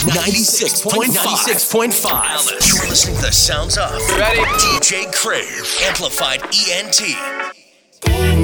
96.5. 0.00 0.92
96.5. 1.12 2.50
You're 2.66 2.88
listening 2.88 3.16
to 3.16 3.22
the 3.22 3.32
sounds 3.32 3.76
of 3.76 3.92
Ready? 4.18 4.40
DJ 4.40 5.12
Crave, 5.12 5.76
amplified 5.82 6.40
ENT. 6.42 8.39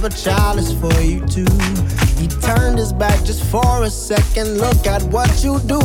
have 0.00 0.12
a 0.12 0.16
chalice 0.16 0.72
for 0.74 0.92
you 1.00 1.18
too. 1.26 1.52
He 2.20 2.28
turned 2.28 2.78
his 2.78 2.92
back 2.92 3.18
just 3.24 3.42
for 3.42 3.82
a 3.82 3.90
second. 3.90 4.58
Look 4.58 4.86
at 4.86 5.02
what 5.14 5.42
you 5.42 5.58
do. 5.60 5.80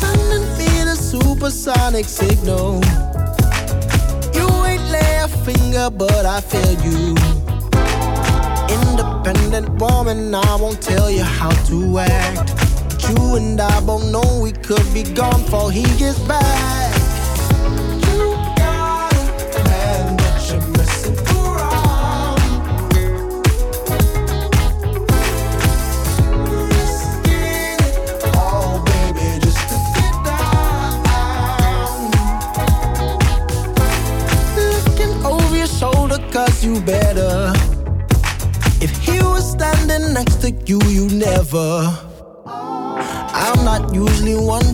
Sending 0.00 0.42
me 0.58 0.70
the 0.82 0.96
supersonic 0.96 2.06
signal. 2.06 2.80
You 4.34 4.48
ain't 4.66 4.82
lay 4.90 5.20
a 5.22 5.28
finger, 5.28 5.88
but 5.88 6.26
I 6.26 6.40
feel 6.40 6.74
you. 6.82 7.14
Independent 8.80 9.68
woman, 9.80 10.34
I 10.34 10.56
won't 10.56 10.82
tell 10.82 11.08
you 11.08 11.22
how 11.22 11.50
to 11.66 11.98
act. 11.98 12.56
But 12.88 13.08
you 13.08 13.36
and 13.36 13.60
I 13.60 13.80
both 13.82 14.04
know 14.10 14.40
we 14.42 14.50
could 14.50 14.92
be 14.92 15.04
gone 15.04 15.42
before 15.44 15.70
he 15.70 15.84
gets 15.96 16.18
back. 16.26 16.71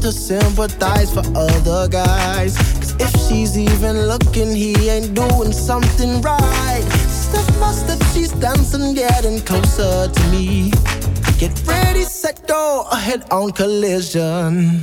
to 0.08 0.12
sympathize 0.12 1.12
for 1.12 1.22
other 1.36 1.86
guys. 1.86 2.56
Cause 2.80 2.94
if 2.98 3.12
she's 3.28 3.58
even 3.58 4.06
looking, 4.06 4.54
he 4.54 4.88
ain't 4.88 5.12
doing 5.12 5.52
something 5.52 6.22
right. 6.22 6.86
Step 7.26 7.46
by 7.60 7.72
step, 7.72 8.00
she's 8.14 8.32
dancing, 8.32 8.94
getting 8.94 9.38
closer 9.40 10.08
to 10.08 10.22
me. 10.30 10.70
Get 11.38 11.52
ready, 11.66 12.04
set, 12.04 12.46
go, 12.48 12.86
a 12.90 12.96
head 12.96 13.24
on 13.30 13.52
collision. 13.52 14.82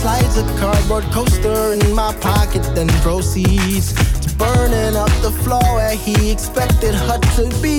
Slides 0.00 0.36
a 0.36 0.44
cardboard 0.60 1.04
coaster 1.04 1.72
in 1.72 1.94
my 1.94 2.12
pocket, 2.20 2.64
then 2.74 2.88
proceeds 3.00 3.94
to 4.20 4.34
burning 4.36 4.94
up 4.94 5.12
the 5.22 5.32
floor 5.42 5.68
where 5.76 5.96
he 5.96 6.30
expected 6.30 6.94
her 6.94 7.18
to 7.36 7.44
be. 7.62 7.78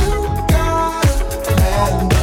You 0.00 0.10
gotta 0.48 2.15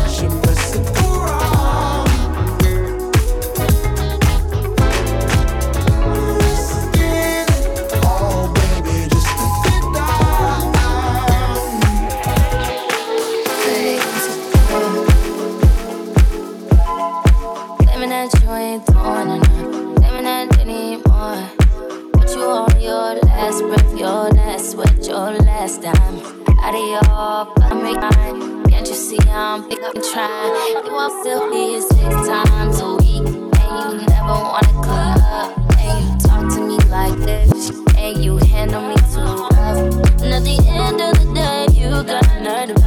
last 25.64 25.82
time 25.82 26.20
Out 26.60 26.76
of 26.76 26.88
your 26.92 27.02
bottom 27.56 27.84
mine. 27.84 28.64
Can't 28.70 28.86
you 28.86 28.96
see 28.96 29.18
I'm 29.30 29.70
big 29.70 29.80
up 29.80 29.96
and 29.96 30.04
trying? 30.04 30.86
You 30.86 30.92
won't 30.92 31.14
still 31.22 31.50
be 31.50 31.80
six 31.80 32.14
times 32.28 32.82
a 32.82 32.96
week. 33.00 33.28
And 33.72 34.02
you 34.02 34.08
never 34.08 34.36
wanna 34.52 34.74
club. 34.84 35.54
And 35.80 35.96
you 36.04 36.12
talk 36.28 36.54
to 36.56 36.60
me 36.68 36.78
like 36.92 37.18
this. 37.20 37.70
And 37.98 38.26
you 38.26 38.36
handle 38.52 38.82
me 38.90 38.96
too 39.14 39.32
rough. 39.56 40.22
And 40.22 40.34
at 40.38 40.44
the 40.44 40.58
end 40.68 41.00
of 41.00 41.14
the 41.20 41.28
day, 41.34 41.68
you 41.80 41.90
got 42.12 42.28
nerve 42.42 42.83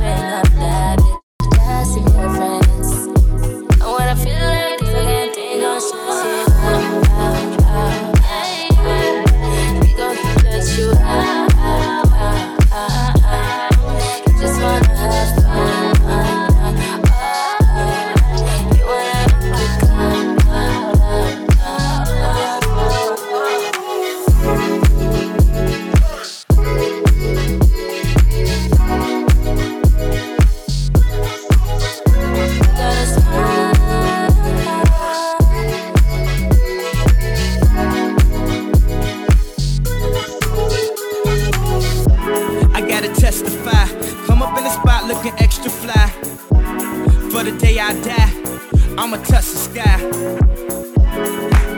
I'ma 48.99 49.19
touch 49.19 49.51
the 49.53 49.59
sky. 49.69 49.99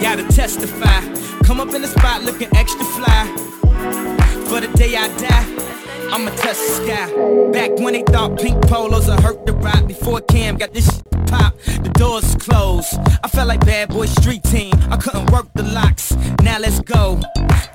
Gotta 0.01 0.23
testify. 0.29 1.01
Come 1.45 1.61
up 1.61 1.75
in 1.75 1.83
the 1.83 1.89
spot 1.89 2.23
looking 2.23 2.49
extra 2.57 2.85
fly. 2.85 3.27
For 4.47 4.61
the 4.61 4.71
day 4.77 4.97
I 4.97 5.09
die. 5.19 5.47
I'ma 6.13 6.31
touch 6.31 6.57
the 6.57 6.73
sky. 6.81 7.07
Back 7.53 7.79
when 7.81 7.95
they 7.95 8.03
thought 8.03 8.39
pink 8.39 8.63
polos 8.69 9.09
would 9.09 9.21
hurt 9.21 9.45
the 9.47 9.53
Roc. 9.53 9.87
Before 9.87 10.21
Cam 10.21 10.57
got 10.57 10.73
this 10.73 10.87
shit 10.87 11.27
pop, 11.27 11.59
the 11.83 11.91
doors 11.95 12.37
closed. 12.37 12.99
I 13.25 13.29
felt 13.29 13.49
like 13.49 13.61
bad 13.67 13.89
boy 13.89 14.07
street 14.07 14.45
team. 14.45 14.73
I 14.91 14.97
couldn't 14.97 15.31
work 15.31 15.49
the 15.55 15.65
locks. 15.65 16.17
Now 16.43 16.59
let's 16.59 16.81
go. 16.81 17.21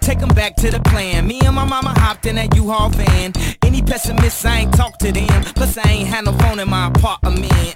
Take 0.01 0.21
'em 0.21 0.29
back 0.29 0.55
to 0.57 0.71
the 0.71 0.79
plan. 0.79 1.27
Me 1.27 1.39
and 1.41 1.55
my 1.55 1.65
mama 1.65 1.93
hopped 1.99 2.25
in 2.25 2.35
that 2.35 2.55
U-Haul 2.55 2.89
van. 2.89 3.33
Any 3.61 3.81
pessimists, 3.81 4.45
I 4.45 4.59
ain't 4.59 4.73
talk 4.73 4.97
to 4.99 5.11
them. 5.11 5.43
Plus 5.55 5.77
I 5.77 5.89
ain't 5.89 6.07
had 6.07 6.25
no 6.25 6.31
phone 6.33 6.59
in 6.59 6.69
my 6.69 6.87
apartment. 6.87 7.75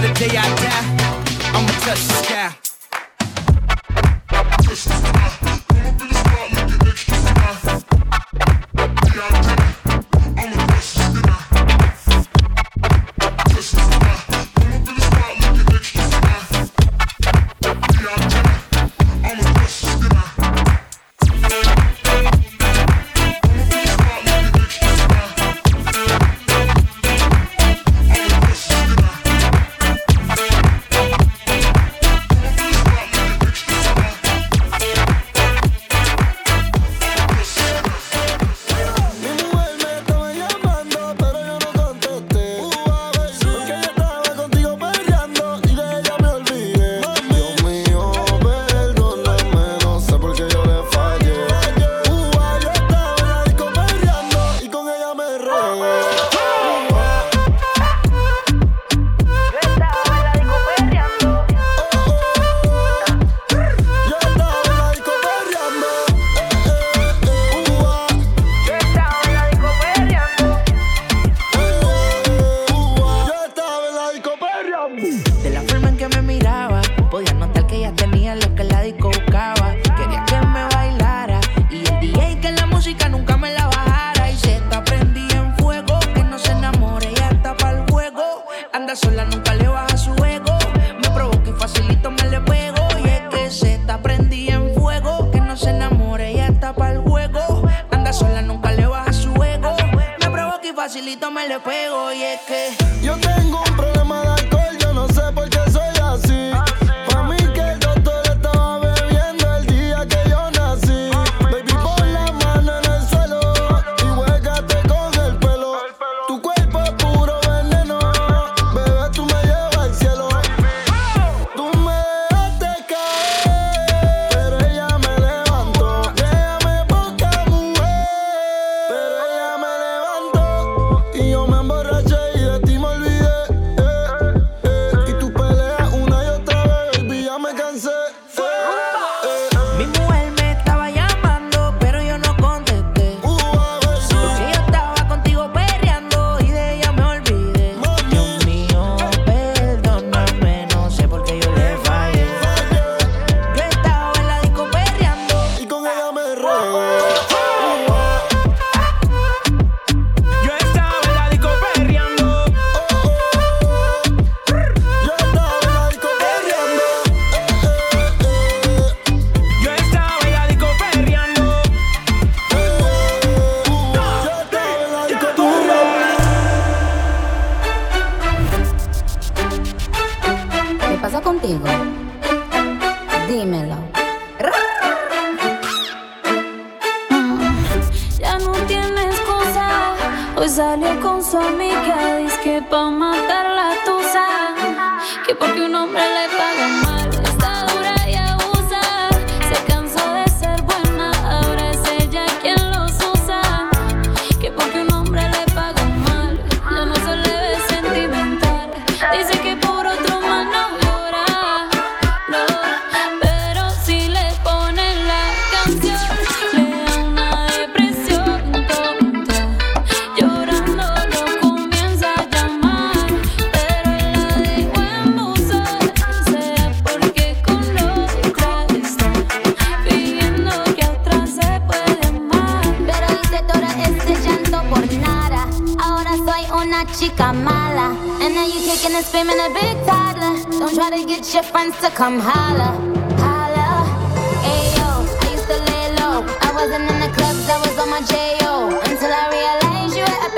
till 0.00 0.08
the 0.08 0.14
day 0.18 0.36
I 0.36 0.42
die, 0.56 0.84
I'ma 1.54 1.74
touch 1.84 2.02
the 2.06 2.14
sky. 2.22 2.54
Touch 4.28 4.66
the 4.66 4.76
sky. 4.76 5.47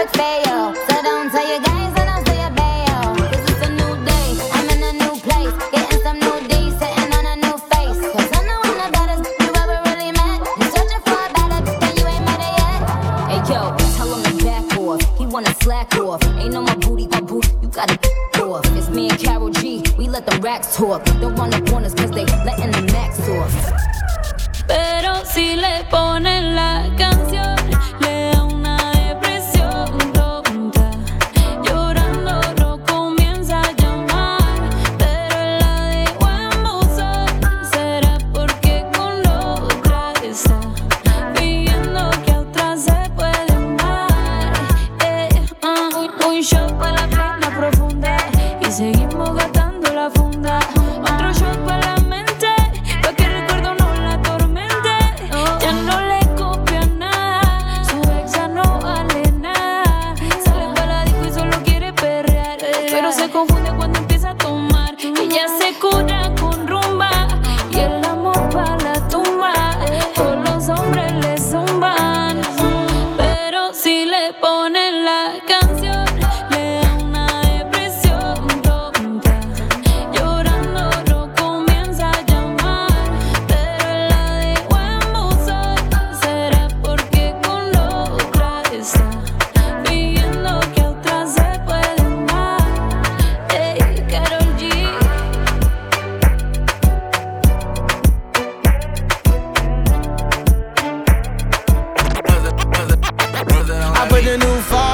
Realized 0.01 0.47
you 0.47 0.50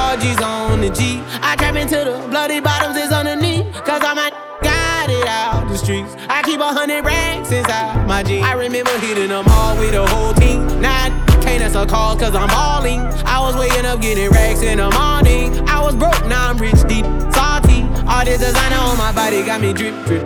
4G's 0.07 0.41
on 0.41 0.79
the 0.79 0.89
G. 0.89 1.21
I 1.41 1.57
trap 1.57 1.75
into 1.75 1.97
the 1.97 2.25
bloody 2.29 2.61
bottoms 2.61 2.95
is 2.95 3.11
underneath. 3.11 3.65
Cause 3.83 4.01
I'm 4.01 4.15
got 4.61 5.09
it 5.09 5.27
out 5.27 5.67
the 5.67 5.77
streets. 5.77 6.15
I 6.29 6.41
keep 6.43 6.61
a 6.61 6.71
hundred 6.71 7.03
racks 7.03 7.51
inside 7.51 8.07
my 8.07 8.23
jeans. 8.23 8.45
I 8.45 8.53
remember 8.53 8.97
hitting 8.99 9.27
them 9.27 9.43
all 9.49 9.77
with 9.77 9.91
the 9.91 10.07
whole 10.07 10.33
team. 10.33 10.65
Now 10.79 11.09
can't 11.41 11.61
answer 11.61 11.85
calls 11.85 12.21
cause 12.21 12.33
I'm 12.33 12.47
balling. 12.47 13.01
I 13.25 13.41
was 13.41 13.57
waking 13.57 13.85
up 13.85 13.99
getting 13.99 14.29
racks 14.29 14.61
in 14.61 14.77
the 14.77 14.89
morning. 14.91 15.67
I 15.67 15.81
was 15.83 15.93
broke, 15.93 16.25
now 16.25 16.49
I'm 16.49 16.57
rich, 16.57 16.81
deep, 16.87 17.05
salty. 17.33 17.83
All 18.07 18.23
this 18.23 18.39
designer 18.39 18.77
on 18.77 18.97
my 18.97 19.11
body 19.11 19.43
got 19.43 19.59
me 19.59 19.73
drip, 19.73 19.93
drip. 20.05 20.23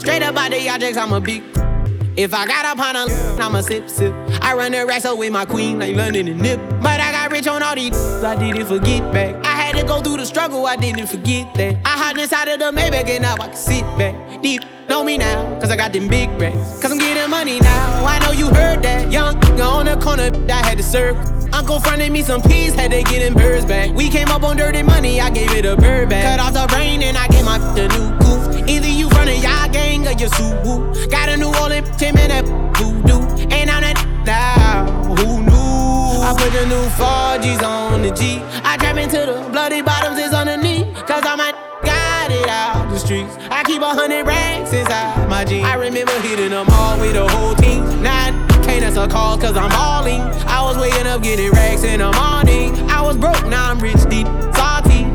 Straight 0.00 0.24
up 0.24 0.36
out 0.36 0.50
the 0.50 0.68
objects, 0.68 0.98
I'm 0.98 1.12
a 1.12 1.20
big. 1.20 1.44
If 2.16 2.32
I 2.32 2.46
got 2.46 2.64
up 2.64 2.78
on 2.78 2.94
a 2.94 3.42
I'ma 3.42 3.60
sip, 3.60 3.90
sip. 3.90 4.14
I 4.40 4.54
run 4.54 4.70
the 4.70 4.86
racks 4.86 5.04
with 5.04 5.32
my 5.32 5.44
queen 5.44 5.80
like 5.80 5.96
London 5.96 6.28
and 6.28 6.40
Nip. 6.40 6.60
But 6.80 7.00
I 7.00 7.10
got 7.10 7.32
rich 7.32 7.48
on 7.48 7.60
all 7.60 7.74
these, 7.74 7.96
I 8.22 8.36
didn't 8.36 8.66
forget 8.66 9.12
back. 9.12 9.34
I 9.44 9.50
had 9.50 9.76
to 9.76 9.84
go 9.84 10.00
through 10.00 10.18
the 10.18 10.26
struggle, 10.26 10.64
I 10.64 10.76
didn't 10.76 11.08
forget 11.08 11.52
that. 11.54 11.76
I 11.84 11.88
hopped 11.88 12.20
inside 12.20 12.46
of 12.48 12.60
the 12.60 12.66
Maybach 12.66 13.08
and 13.08 13.22
now 13.22 13.34
I 13.34 13.48
can 13.48 13.56
sit 13.56 13.82
back. 13.98 14.42
Deep 14.42 14.62
know 14.88 15.02
me 15.02 15.18
now, 15.18 15.58
cause 15.58 15.70
I 15.70 15.76
got 15.76 15.92
them 15.92 16.06
big 16.06 16.30
racks. 16.40 16.80
Cause 16.80 16.92
I'm 16.92 16.98
getting 16.98 17.28
money 17.30 17.58
now, 17.58 18.04
I 18.04 18.20
know 18.20 18.30
you 18.30 18.46
heard 18.46 18.82
that. 18.84 19.10
Young, 19.10 19.36
on 19.60 19.86
the 19.86 19.96
corner, 19.96 20.30
I 20.48 20.66
had 20.66 20.76
to 20.78 20.84
serve. 20.84 21.16
Uncle 21.52 21.80
fronted 21.80 22.12
me 22.12 22.22
some 22.22 22.42
peas, 22.42 22.74
had 22.74 22.92
to 22.92 23.02
get 23.02 23.20
them 23.20 23.34
birds 23.34 23.64
back. 23.64 23.92
We 23.92 24.08
came 24.08 24.28
up 24.28 24.44
on 24.44 24.56
dirty 24.56 24.84
money, 24.84 25.20
I 25.20 25.30
gave 25.30 25.50
it 25.50 25.64
a 25.64 25.76
bird 25.76 26.10
back. 26.10 26.38
Cut 26.38 26.46
off 26.46 26.52
the 26.52 26.72
brain 26.72 27.02
and 27.02 27.16
I 27.16 27.26
gave 27.26 27.44
my 27.44 27.58
the 27.74 27.88
new 27.88 28.18
goof. 28.18 28.53
Run 29.24 29.32
a 29.32 29.40
y'all 29.40 29.72
gang 29.72 30.06
or 30.06 30.10
you 30.10 30.28
Suwu. 30.36 31.10
Got 31.10 31.30
a 31.30 31.36
New 31.38 31.48
Orleans 31.56 31.88
Tim 31.96 32.14
and 32.18 32.30
that 32.30 32.44
voodoo. 32.76 33.24
I'm 33.56 33.80
that 33.80 33.96
now, 34.26 34.84
who 35.16 35.40
knew? 35.40 36.20
I 36.20 36.36
put 36.36 36.52
the 36.52 36.66
new 36.68 36.84
4G's 36.92 37.62
on 37.62 38.02
the 38.02 38.10
G. 38.10 38.42
I 38.62 38.76
trap 38.76 38.98
into 38.98 39.16
the 39.16 39.48
bloody 39.50 39.80
bottoms 39.80 40.18
is 40.18 40.34
underneath. 40.34 40.92
Cause 41.06 41.24
I'm 41.24 41.40
a 41.40 41.56
got 41.82 42.32
it 42.32 42.46
out 42.50 42.90
the 42.90 42.98
streets. 42.98 43.34
I 43.48 43.64
keep 43.64 43.80
a 43.80 43.94
hundred 43.96 44.26
racks 44.26 44.74
inside 44.74 45.26
my 45.30 45.42
jeans. 45.46 45.64
I 45.64 45.76
remember 45.76 46.12
hitting 46.20 46.50
them 46.50 46.66
all 46.68 47.00
with 47.00 47.14
the 47.14 47.26
whole 47.26 47.54
team. 47.54 47.80
Now 48.02 48.28
can't 48.60 48.84
answer 48.84 49.08
calls 49.08 49.40
cause 49.40 49.56
I'm 49.56 49.70
balling. 49.70 50.20
I 50.44 50.60
was 50.60 50.76
waking 50.76 51.06
up 51.06 51.22
getting 51.22 51.50
racks 51.50 51.82
in 51.82 52.00
the 52.00 52.12
morning. 52.12 52.76
I 52.90 53.00
was 53.00 53.16
broke, 53.16 53.46
now 53.46 53.70
I'm 53.70 53.80
rich, 53.80 54.04
deep, 54.10 54.26
salty. 54.52 55.08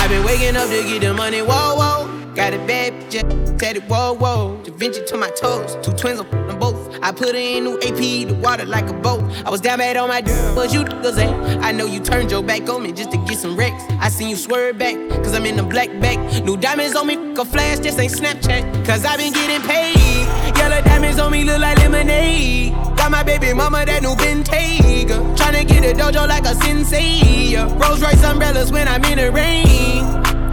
I've 0.00 0.08
been 0.08 0.24
waking 0.24 0.56
up 0.56 0.70
to 0.70 0.82
get 0.88 1.02
the 1.02 1.12
money, 1.12 1.42
whoa, 1.42 1.76
whoa. 1.76 2.13
Got 2.34 2.52
a 2.52 2.58
bad 2.66 2.92
bitch, 3.12 3.62
it 3.62 3.84
whoa, 3.84 4.12
whoa. 4.14 4.60
Da 4.64 4.72
Vinci 4.72 5.04
to 5.04 5.16
my 5.16 5.30
toes, 5.30 5.76
two 5.86 5.92
twins 5.92 6.18
on 6.18 6.28
them 6.48 6.58
both. 6.58 6.98
I 7.00 7.12
put 7.12 7.36
in 7.36 7.62
new 7.62 7.76
AP, 7.76 8.28
the 8.28 8.34
water 8.42 8.64
like 8.64 8.88
a 8.88 8.92
boat. 8.92 9.22
I 9.46 9.50
was 9.50 9.60
down 9.60 9.78
bad 9.78 9.96
on 9.96 10.08
my 10.08 10.20
dick, 10.20 10.34
but 10.52 10.72
you 10.72 10.80
niggas 10.80 11.16
at? 11.16 11.62
I 11.62 11.70
know 11.70 11.86
you 11.86 12.00
turned 12.00 12.32
your 12.32 12.42
back 12.42 12.68
on 12.68 12.82
me 12.82 12.90
just 12.90 13.12
to 13.12 13.18
get 13.18 13.38
some 13.38 13.56
wrecks. 13.56 13.80
I 14.00 14.08
seen 14.08 14.30
you 14.30 14.36
swerve 14.36 14.78
back, 14.78 14.96
cause 15.22 15.32
I'm 15.32 15.46
in 15.46 15.56
the 15.56 15.62
black 15.62 15.88
back. 16.00 16.18
New 16.42 16.56
diamonds 16.56 16.96
on 16.96 17.06
me, 17.06 17.14
a 17.34 17.44
flash, 17.44 17.78
this 17.78 17.96
ain't 18.00 18.12
Snapchat. 18.12 18.84
Cause 18.84 19.04
I 19.04 19.16
been 19.16 19.32
getting 19.32 19.62
paid. 19.68 20.56
Yellow 20.58 20.82
diamonds 20.82 21.20
on 21.20 21.30
me 21.30 21.44
look 21.44 21.60
like 21.60 21.78
lemonade. 21.78 22.72
Got 22.96 23.12
my 23.12 23.22
baby 23.22 23.52
mama 23.52 23.84
that 23.86 24.02
new 24.02 24.16
Bentayga. 24.16 25.36
Tryna 25.36 25.68
get 25.68 25.84
a 25.84 25.96
dojo 25.96 26.26
like 26.26 26.46
a 26.46 26.54
sensei. 26.56 27.54
Rolls 27.78 28.02
Royce 28.02 28.24
umbrellas 28.24 28.72
when 28.72 28.88
I'm 28.88 29.04
in 29.04 29.18
the 29.18 29.30
rain. 29.30 30.02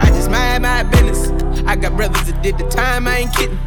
I 0.00 0.06
just 0.10 0.30
mind 0.30 0.62
my 0.62 0.84
business. 0.84 1.41
I 1.72 1.76
got 1.76 1.96
brothers 1.96 2.22
that 2.26 2.42
did 2.42 2.58
the 2.58 2.68
time, 2.68 3.08
I 3.08 3.24
ain't 3.24 3.34
kidding. 3.34 3.58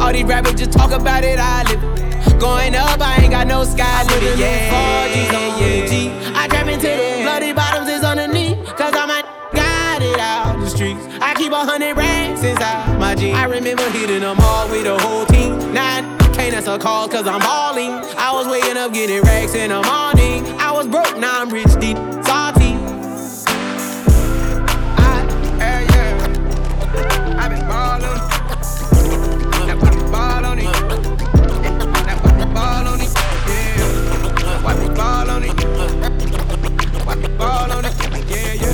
All 0.00 0.10
these 0.10 0.24
rappers 0.24 0.54
just 0.54 0.72
talk 0.72 0.92
about 0.92 1.24
it, 1.24 1.38
I 1.38 1.62
live 1.64 1.84
it. 1.84 2.40
Going 2.40 2.74
up, 2.74 2.98
I 3.02 3.20
ain't 3.20 3.32
got 3.32 3.46
no 3.46 3.64
sky 3.64 4.02
limit. 4.04 4.38
Yeah, 4.38 5.04
yeah, 5.04 5.60
yeah, 5.60 5.86
G. 5.86 6.08
I 6.34 6.48
trap 6.48 6.68
into 6.68 6.88
the 6.88 7.20
bloody 7.20 7.52
bottoms 7.52 7.90
is 7.90 8.02
underneath. 8.02 8.64
Cause 8.80 8.94
I'm 8.96 9.10
a 9.10 9.20
got 9.52 10.00
it 10.00 10.18
out 10.18 10.58
the 10.58 10.70
streets. 10.70 11.04
I 11.20 11.34
keep 11.34 11.52
a 11.52 11.62
hundred 11.62 11.98
racks 11.98 12.42
inside 12.42 12.98
my 12.98 13.14
jeans. 13.14 13.36
I 13.36 13.44
remember 13.44 13.90
hitting 13.90 14.20
them 14.20 14.40
all 14.40 14.66
with 14.70 14.84
the 14.84 14.98
whole 14.98 15.26
team. 15.26 15.52
I 15.76 16.00
can't 16.32 16.54
answer 16.54 16.78
calls 16.78 17.12
cause 17.12 17.26
I'm 17.26 17.40
balling. 17.40 17.92
I 18.16 18.32
was 18.32 18.48
waking 18.48 18.78
up 18.78 18.94
getting 18.94 19.20
racks 19.20 19.54
in 19.54 19.68
the 19.68 19.82
morning. 19.84 20.48
I 20.58 20.72
was 20.72 20.88
broke, 20.88 21.18
now 21.18 21.42
I'm 21.42 21.50
rich, 21.50 21.68
deep, 21.78 21.98
ball 37.28 37.72
on 37.72 37.84
it. 37.84 37.94
Yeah, 38.28 38.52
yeah. 38.54 38.70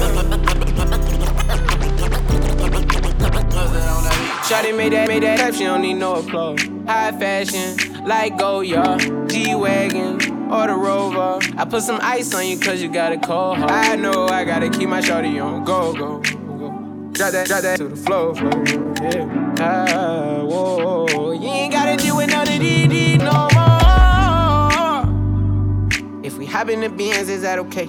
Shawty 4.46 4.76
made 4.76 4.92
that, 4.92 5.08
made 5.08 5.24
that 5.24 5.40
up, 5.40 5.54
she 5.54 5.64
don't 5.64 5.82
need 5.82 5.94
no 5.94 6.14
applause. 6.16 6.60
High 6.86 7.10
fashion, 7.18 8.04
like 8.04 8.36
Goyard, 8.38 9.28
G-Wagon, 9.28 10.52
or 10.52 10.68
the 10.68 10.74
Rover. 10.74 11.40
I 11.56 11.64
put 11.64 11.82
some 11.82 11.98
ice 12.00 12.32
on 12.32 12.46
you 12.46 12.56
cause 12.56 12.80
you 12.80 12.88
got 12.88 13.10
a 13.10 13.18
cold 13.18 13.58
heart. 13.58 13.72
I 13.72 13.96
know 13.96 14.28
I 14.28 14.44
gotta 14.44 14.70
keep 14.70 14.88
my 14.88 15.00
shawty 15.00 15.42
on 15.44 15.64
go, 15.64 15.92
go, 15.92 16.20
go. 16.20 17.10
Drop 17.10 17.32
that, 17.32 17.48
drop 17.48 17.62
that 17.62 17.78
to 17.78 17.88
the 17.88 17.96
floor, 17.96 18.36
floor, 18.36 18.64
yeah. 19.02 19.56
Ah, 19.58 20.44
whoa, 20.44 21.32
you 21.32 21.48
ain't 21.48 21.72
gotta 21.72 21.96
deal 21.96 22.16
with 22.16 22.30
none 22.30 22.46
of 22.46 22.60
these, 22.60 23.18
no 23.18 23.48
more. 23.52 23.66
If 26.24 26.38
we 26.38 26.46
hop 26.46 26.68
in 26.68 26.82
the 26.82 26.88
Benz, 26.88 27.28
is 27.28 27.42
that 27.42 27.58
okay? 27.58 27.88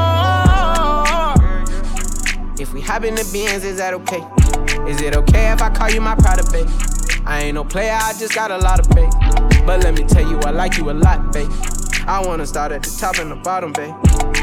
If 2.71 2.75
we 2.75 2.79
hop 2.79 3.03
in 3.03 3.15
the 3.15 3.29
Benz, 3.33 3.65
is 3.65 3.79
that 3.79 3.93
okay? 3.93 4.23
Is 4.89 5.01
it 5.01 5.13
okay 5.13 5.51
if 5.51 5.61
I 5.61 5.69
call 5.69 5.91
you 5.91 5.99
my 5.99 6.15
pride 6.15 6.39
babe? 6.53 6.69
I 7.25 7.41
ain't 7.41 7.55
no 7.55 7.65
player, 7.65 7.91
I 7.91 8.13
just 8.13 8.33
got 8.33 8.49
a 8.49 8.57
lot 8.57 8.79
of 8.79 8.87
faith. 8.95 9.13
But 9.65 9.83
let 9.83 9.93
me 9.93 10.05
tell 10.05 10.25
you, 10.25 10.39
I 10.39 10.51
like 10.51 10.77
you 10.77 10.89
a 10.89 10.93
lot, 10.93 11.33
babe. 11.33 11.51
I 12.07 12.23
wanna 12.25 12.45
start 12.45 12.71
at 12.71 12.83
the 12.83 12.97
top 12.97 13.17
and 13.17 13.29
the 13.29 13.35
bottom, 13.35 13.73
babe. 13.73 13.93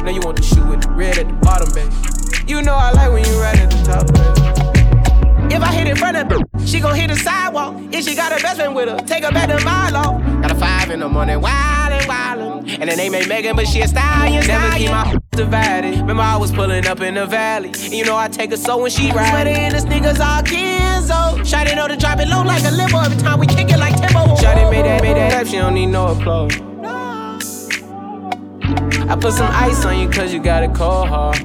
Now 0.05 0.11
you 0.11 0.21
want 0.21 0.37
the 0.37 0.43
shoe 0.43 0.63
with 0.69 0.83
the 0.83 0.91
red 0.91 1.17
at 1.17 1.27
the 1.27 1.33
bottom, 1.41 1.73
babe. 1.73 1.91
You 2.47 2.61
know 2.61 2.75
I 2.75 2.93
like 2.93 3.11
when 3.11 3.25
you 3.25 3.41
right 3.41 3.59
at 3.59 3.71
the 3.71 3.83
top, 3.83 4.05
babe. 4.13 5.51
If 5.51 5.63
I 5.63 5.73
hit 5.73 5.89
in 5.89 5.97
front 5.97 6.19
of 6.19 6.31
her, 6.31 6.67
she 6.67 6.81
gon' 6.81 6.97
hit 6.97 7.09
the 7.09 7.17
sidewalk. 7.17 7.81
If 7.93 8.05
she 8.05 8.15
got 8.15 8.33
her 8.33 8.41
best 8.41 8.57
friend 8.57 8.75
with 8.75 8.91
her, 8.91 8.99
take 9.07 9.25
her 9.25 9.33
back 9.33 9.49
to 9.49 9.65
Milo. 9.65 10.19
Got 10.43 10.51
a 10.51 10.55
five 10.55 10.91
in 10.91 11.01
the 11.01 11.09
morning, 11.09 11.41
wildin', 11.41 12.03
wildin'. 12.03 12.79
And 12.79 12.91
the 12.91 12.97
name 12.97 13.15
ain't 13.15 13.27
Megan, 13.27 13.57
but 13.57 13.67
she 13.67 13.81
a 13.81 13.89
stallion, 13.89 14.47
Never 14.47 14.77
keep 14.77 14.91
my 14.91 15.19
divided. 15.39 15.97
Remember 16.01 16.23
I 16.23 16.37
was 16.37 16.51
pulling 16.51 16.87
up 16.87 17.01
in 17.01 17.15
the 17.15 17.25
valley. 17.25 17.69
And 17.69 17.93
you 17.95 18.05
know 18.05 18.17
I 18.17 18.27
take 18.29 18.51
her 18.51 18.57
so 18.57 18.77
when 18.83 18.91
she 18.91 19.13
ride. 19.13 19.31
Sweater 19.31 19.51
in 19.51 19.73
the 19.73 19.79
sneakers 19.81 20.21
all 20.21 20.43
Kenzo. 20.43 21.39
Shawty 21.47 21.77
know 21.77 21.87
to 21.87 21.97
drop 21.97 22.19
it 22.19 22.27
low 22.29 22.43
like 22.43 22.65
a 22.65 22.71
limo 22.73 22.99
every 22.99 23.17
time 23.19 23.39
we 23.39 23.47
kick 23.47 23.71
it 23.71 23.79
like 23.79 23.97
tempo. 23.97 24.35
Shawty 24.35 24.69
made 24.71 24.85
that, 24.85 25.01
made 25.01 25.17
that 25.17 25.33
up, 25.41 25.47
she 25.47 25.57
don't 25.57 25.75
need 25.75 25.87
no 25.87 26.09
applause. 26.09 26.53
I 29.09 29.17
put 29.17 29.33
some 29.33 29.51
ice 29.53 29.85
on 29.85 29.99
you 30.01 30.11
cause 30.11 30.33
you 30.33 30.43
got 30.43 30.65
a 30.65 30.69
cold 30.69 31.09
heart. 31.09 31.41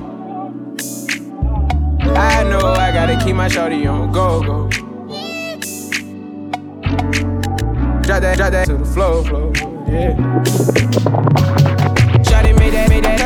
I 2.16 2.44
know 2.44 2.60
I 2.60 2.92
gotta 2.92 3.24
keep 3.24 3.36
my 3.36 3.48
shawty 3.48 3.88
on 3.88 4.12
go 4.12 4.42
go. 4.42 4.70
Drop 8.02 8.22
that, 8.22 8.38
drop 8.38 8.52
that 8.52 8.66
to 8.66 8.78
the 8.78 8.86
floor, 8.86 9.24
floor, 9.24 9.54
yeah. 9.88 11.83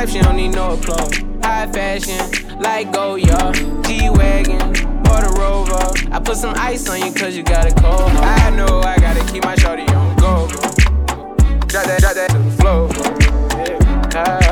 Up, 0.08 0.14
she 0.14 0.20
don't 0.22 0.38
need 0.38 0.50
no 0.50 0.74
applause. 0.74 1.18
High 1.44 1.68
fashion, 1.68 2.60
like 2.60 2.92
Goyard, 2.92 3.56
G-Wagon, 3.86 4.62
or 4.62 5.20
the 5.22 5.36
Rover. 5.38 6.14
I 6.14 6.20
put 6.20 6.38
some 6.38 6.54
ice 6.56 6.88
on 6.90 7.02
you 7.02 7.12
cause 7.12 7.36
you 7.36 7.44
got 7.44 7.66
a 7.66 7.74
cold. 7.76 8.12
I 8.12 8.50
know 8.52 8.82
I 8.82 8.98
gotta 8.98 9.24
keep 9.32 9.44
my 9.44 9.56
shawty 9.56 9.90
on 9.90 10.16
go. 10.18 10.48
Drop 11.68 11.86
that, 11.86 12.00
drop 12.00 12.14
that 12.14 12.30
to 12.30 12.38
the 12.38 12.52
floor, 12.52 12.90
yeah. 14.14 14.47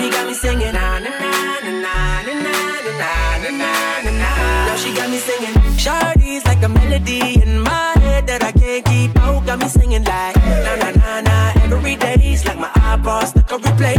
Got 0.08 0.26
me 0.26 0.32
singing. 0.32 0.72
Now 0.72 0.98
she 4.76 4.94
got 4.94 5.10
me 5.10 5.18
singing. 5.18 5.52
Like 6.46 6.62
a 6.62 6.68
melody 6.70 7.42
in 7.42 7.60
my 7.60 7.92
head 8.00 8.26
that 8.28 8.42
I 8.42 8.52
can't 8.52 8.82
keep 8.86 9.14
out. 9.18 9.44
Got 9.44 9.58
me 9.58 9.68
singing 9.68 10.04
like 10.04 10.36
na 10.36 10.76
na 10.76 10.90
na 11.20 11.52
every 11.64 11.96
day. 11.96 12.16
Like 12.46 12.58
my 12.58 12.70
eyeballs 12.76 13.28
stuck 13.28 13.52
on 13.52 13.60
replay. 13.60 13.98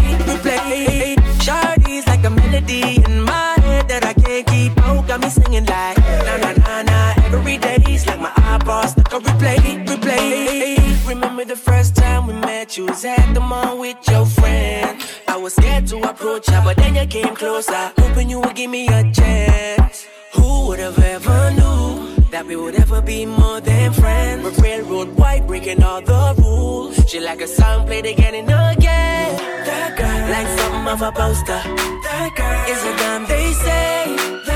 Singing 5.50 5.66
like 5.66 5.98
na 5.98 6.38
na 6.38 6.52
na 6.54 6.82
na. 6.84 7.14
Every 7.34 7.58
day's 7.58 8.06
like 8.06 8.20
my 8.20 8.32
eyeballs 8.36 8.92
stuck 8.92 9.14
on 9.14 9.22
replay, 9.22 9.86
replay. 9.86 11.08
Remember 11.08 11.46
the 11.46 11.56
first 11.56 11.96
time 11.96 12.28
we 12.28 12.34
met? 12.34 12.78
You 12.78 12.86
was 12.86 13.06
at 13.06 13.34
the 13.34 13.40
mall 13.40 13.80
with 13.80 13.98
your 14.10 14.26
friend. 14.26 15.04
I 15.28 15.38
was 15.38 15.54
scared 15.54 15.88
to 15.88 15.98
approach 16.10 16.48
her, 16.48 16.62
but 16.64 16.78
then 16.78 16.96
you 16.96 17.06
came 17.08 17.36
closer, 17.36 17.92
hoping 17.98 18.30
you 18.30 18.40
would 18.40 18.56
give 18.56 18.70
me 18.70 18.88
a 18.88 19.12
chance. 19.12 20.08
Who 20.34 20.68
would 20.68 20.80
have 20.80 21.00
ever 21.00 21.52
knew 21.52 22.16
that 22.32 22.46
we 22.46 22.56
would 22.56 22.76
ever 22.76 23.02
be 23.02 23.26
more 23.26 23.60
than 23.62 23.94
friends? 23.94 24.44
We're 24.44 24.64
railroad 24.64 25.10
white, 25.18 25.48
breaking 25.48 25.84
all 25.84 26.02
the 26.02 26.36
rules. 26.38 26.96
She 27.10 27.20
like 27.20 27.42
a 27.42 27.48
song 27.48 27.88
played 27.88 28.06
again 28.06 28.36
and 28.36 28.50
again. 28.50 29.30
That 29.66 29.98
girl, 29.98 30.22
like 30.36 30.50
something 30.60 30.88
of 30.94 31.02
a 31.02 31.12
poster. 31.12 31.62
That 32.06 32.32
girl 32.38 32.60
is 32.74 32.82
a 32.92 32.94
gun, 33.02 33.26
they 33.26 33.54
say. 33.54 34.49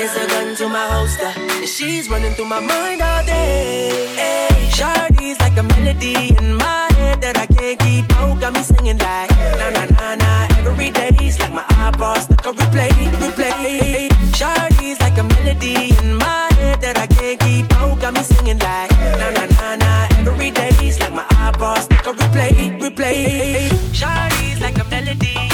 Is 0.00 0.16
a 0.16 0.26
gun 0.28 0.56
to 0.56 0.66
my 0.66 0.86
holster. 0.88 1.30
And 1.36 1.68
she's 1.68 2.08
running 2.08 2.32
through 2.32 2.46
my 2.46 2.58
mind 2.58 3.02
all 3.02 3.22
day. 3.22 4.06
Hey, 4.16 4.70
Shawty's 4.72 5.38
like 5.40 5.58
a 5.58 5.62
melody 5.62 6.34
in 6.38 6.54
my 6.54 6.88
head 6.94 7.20
that 7.20 7.36
I 7.36 7.44
can't 7.44 7.78
keep 7.78 8.10
out. 8.16 8.40
Got 8.40 8.54
me 8.54 8.62
singing 8.62 8.96
like 8.96 9.28
na 9.60 9.68
na 9.68 9.84
na 9.84 10.14
na. 10.14 10.48
Every 10.64 10.88
day's 10.90 11.38
like 11.38 11.52
my 11.52 11.66
eyeballs 11.68 12.22
stuck 12.22 12.46
on 12.46 12.54
replay, 12.54 12.88
replay. 13.20 14.08
Shawty's 14.34 14.98
like 15.00 15.18
a 15.18 15.22
melody 15.22 15.92
in 15.98 16.16
my 16.16 16.48
head 16.54 16.80
that 16.80 16.96
I 16.96 17.06
can't 17.06 17.38
keep 17.38 17.70
out. 17.74 18.00
Got 18.00 18.14
me 18.14 18.22
singing 18.22 18.58
like 18.58 18.90
na 19.20 19.28
na 19.36 19.44
na 19.44 19.76
na. 19.76 20.08
Every 20.20 20.50
day's 20.50 20.98
like 20.98 21.12
my 21.12 21.26
eyeballs 21.28 21.84
stuck 21.84 22.06
on 22.06 22.14
replay, 22.14 22.80
replay. 22.80 23.68
Shawty's 23.92 24.62
like 24.62 24.78
a 24.78 24.84
melody 24.84 25.49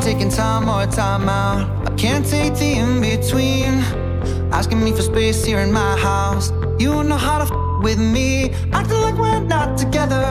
taking 0.00 0.30
time 0.30 0.68
or 0.68 0.90
time 0.90 1.28
out? 1.28 1.88
I 1.88 1.94
can't 1.94 2.24
take 2.24 2.54
the 2.54 2.72
in 2.72 3.00
between. 3.00 3.74
Asking 4.52 4.82
me 4.82 4.92
for 4.92 5.02
space 5.02 5.44
here 5.44 5.60
in 5.60 5.72
my 5.72 5.96
house. 5.98 6.52
You 6.78 7.04
know 7.04 7.16
how 7.16 7.38
to 7.38 7.44
f- 7.44 7.82
with 7.82 7.98
me. 7.98 8.50
Acting 8.72 9.00
like 9.00 9.16
we're 9.16 9.40
not 9.40 9.76
together. 9.76 10.24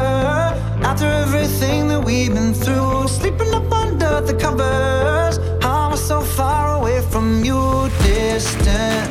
After 0.90 1.06
everything 1.06 1.88
that 1.90 2.04
we've 2.04 2.34
been 2.34 2.54
through. 2.54 3.08
Sleeping 3.08 3.54
up 3.54 3.72
under 3.72 4.22
the 4.22 4.34
covers. 4.34 5.38
I'm 5.64 5.96
so 5.98 6.22
far 6.22 6.80
away 6.80 7.02
from 7.02 7.44
you, 7.44 7.90
distant. 8.02 9.08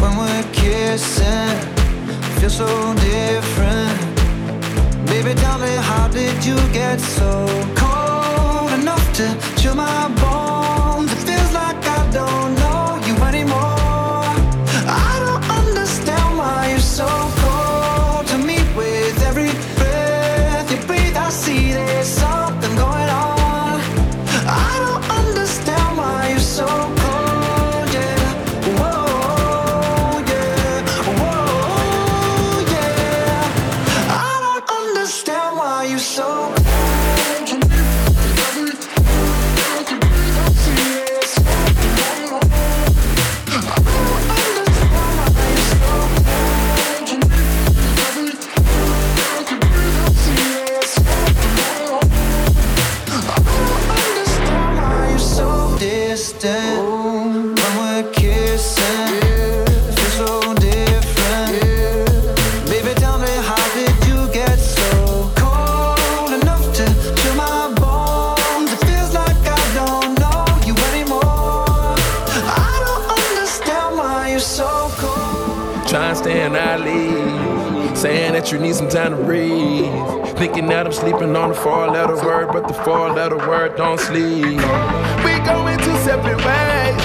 When 0.00 0.16
we're 0.16 0.46
kissing, 0.52 1.56
feel 2.38 2.50
so 2.50 2.94
different. 2.94 3.98
Baby, 5.06 5.34
tell 5.34 5.58
me, 5.58 5.72
how 5.90 6.08
did 6.08 6.44
you 6.44 6.56
get 6.72 7.00
so 7.00 7.46
cold 7.76 7.85
to 9.16 9.34
chill 9.56 9.74
my 9.74 10.08
bones? 10.20 11.10
It 11.10 11.16
feels 11.24 11.52
like 11.54 11.76
I 11.86 12.10
don't 12.12 12.54
know 12.56 12.65
that 78.36 78.52
you 78.52 78.58
need 78.58 78.74
some 78.74 78.88
time 78.88 79.16
to 79.16 79.24
breathe. 79.24 79.88
Thinking 80.36 80.66
that 80.68 80.84
I'm 80.84 80.92
sleeping 80.92 81.34
on 81.34 81.48
the 81.48 81.54
four 81.54 81.88
letter 81.88 82.16
word, 82.16 82.52
but 82.52 82.68
the 82.68 82.74
four 82.84 83.08
letter 83.08 83.38
word 83.48 83.76
don't 83.76 83.98
sleep. 83.98 84.60
We 85.24 85.32
going 85.48 85.78
two 85.80 85.96
separate 86.04 86.36
ways. 86.44 87.00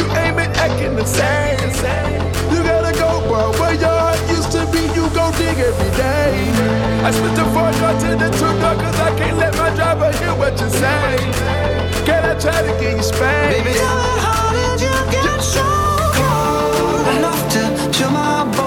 You 0.00 0.08
ain't 0.16 0.32
been 0.40 0.48
acting 0.56 0.96
the 0.96 1.04
same. 1.04 1.60
You 2.48 2.64
gotta 2.64 2.96
go, 2.96 3.20
bro. 3.28 3.52
Where 3.60 3.76
your 3.76 3.92
heart 3.92 4.16
used 4.32 4.48
to 4.56 4.64
be, 4.72 4.80
you 4.96 5.12
go 5.12 5.28
dig 5.36 5.60
every 5.60 5.92
day. 5.92 6.32
I 7.04 7.10
split 7.12 7.36
the 7.36 7.44
four 7.52 7.68
door 7.76 7.92
to 7.92 8.10
the 8.16 8.28
two 8.32 8.52
door, 8.56 8.76
cause 8.80 8.96
I 8.96 9.12
can't 9.20 9.36
let 9.36 9.52
my 9.60 9.68
driver 9.76 10.08
hear 10.24 10.34
what 10.40 10.56
you 10.56 10.70
say. 10.72 11.20
Can 12.08 12.24
I 12.24 12.34
try 12.40 12.58
to 12.64 12.72
get 12.80 12.96
you 12.96 13.02
spanked? 13.02 13.60
Baby, 13.60 13.76
how 14.24 14.48
did 14.56 14.80
you 14.80 14.96
get 15.12 15.36
so 15.44 15.68
cold 16.16 17.04
enough 17.12 17.42
to 17.60 17.92
chill 17.92 18.10
my 18.10 18.48
bones? 18.56 18.61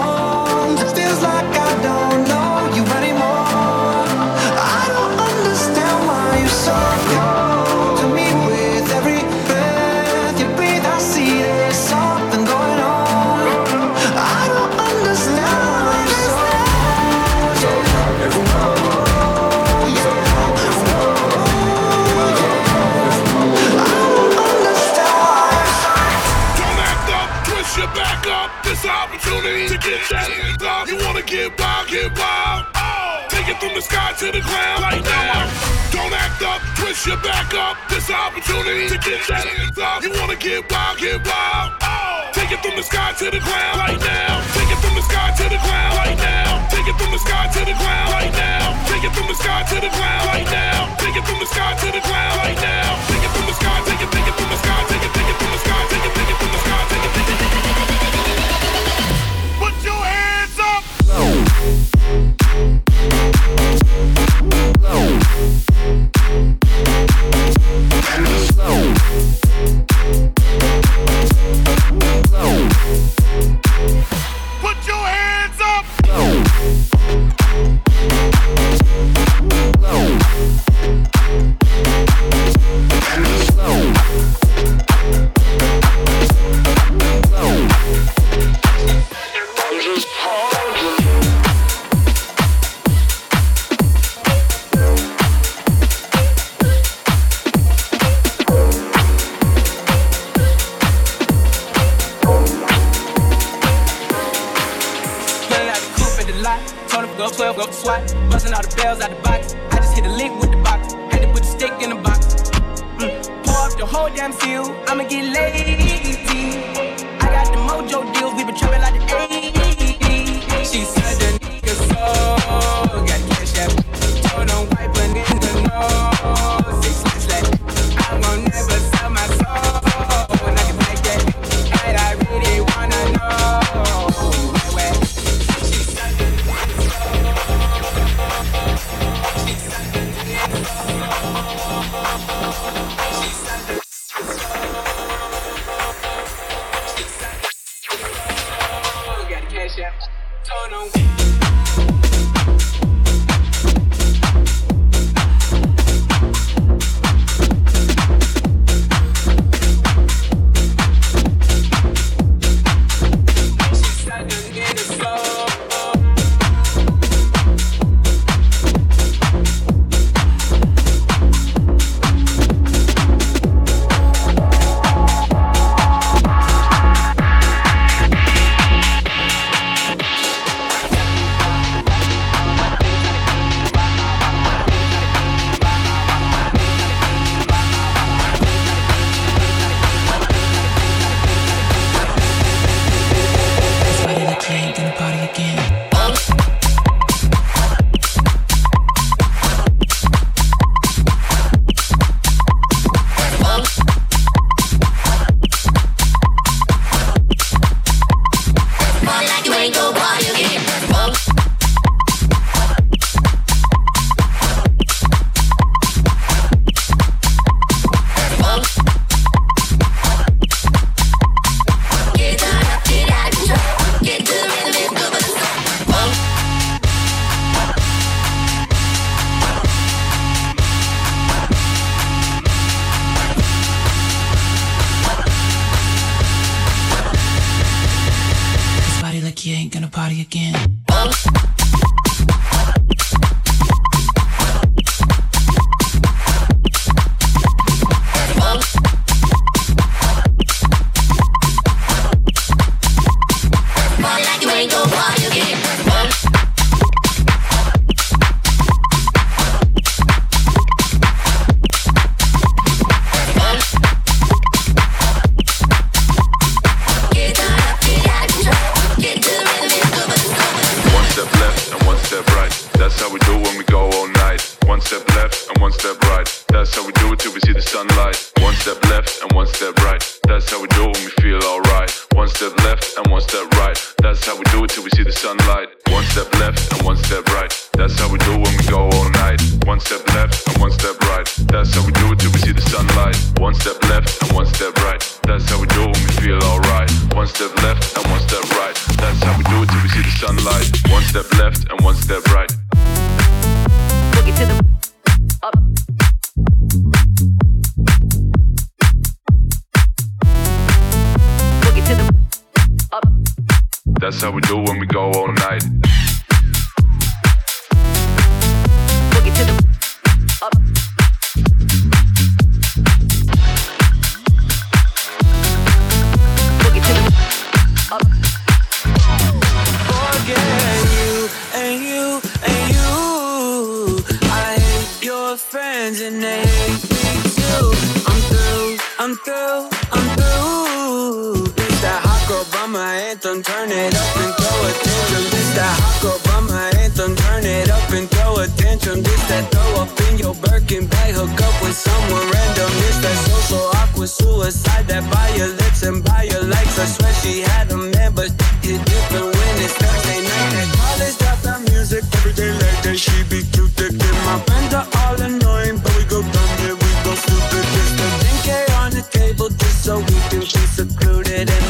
From 33.65 33.73
the 33.73 33.81
sky 33.81 34.13
to 34.13 34.29
the 34.29 34.41
ground 34.45 34.81
right 34.85 35.01
now. 35.01 35.49
Don't 35.89 36.13
act 36.13 36.41
up, 36.45 36.61
twist 36.77 37.07
your 37.07 37.17
back 37.25 37.49
up. 37.57 37.77
This 37.89 38.09
opportunity 38.13 38.85
to 38.93 38.97
get 39.01 39.25
that 39.25 39.41
hands 39.41 39.77
up. 39.79 40.03
You 40.03 40.13
wanna 40.13 40.37
get 40.37 40.69
wild, 40.69 40.99
get 41.01 41.17
wild. 41.25 41.73
Oh, 41.81 42.29
take 42.33 42.51
it 42.53 42.61
from 42.61 42.77
the 42.77 42.85
sky 42.85 43.13
to 43.17 43.25
the 43.25 43.41
ground 43.41 43.77
right 43.81 43.97
now. 43.97 44.45
Take 44.53 44.69
it 44.69 44.79
from 44.85 44.93
the 44.93 45.01
sky 45.09 45.33
to 45.41 45.45
the 45.49 45.57
ground 45.65 45.93
right 45.97 46.17
now. 46.17 46.67
Take 46.69 46.85
it 46.85 46.93
from 46.93 47.09
the 47.09 47.17
sky 47.17 47.49
to 47.57 47.61
the 47.65 47.73
ground 47.81 48.09
right 48.13 48.33
now. 48.37 48.85
Take 48.85 49.03
it 49.03 49.13
from 49.17 49.27
the 49.27 49.37
sky 49.41 49.65
to 49.65 49.75
the 49.81 49.91
ground 49.97 50.23
right 50.29 50.49
now. 50.53 50.93
Take 51.01 51.15
it 51.17 51.25
from 51.25 51.39
the 51.41 51.49
sky 51.49 51.73
to 51.81 51.87
the 51.89 52.01
ground 52.05 52.35
right 52.45 52.59
now. 52.61 53.24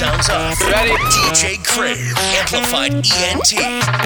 sounds 0.00 0.30
off. 0.30 0.58
Ready? 0.62 0.92
DJ 0.92 1.62
Crave, 1.62 2.14
Amplified 2.16 2.94
ENT. 2.94 3.99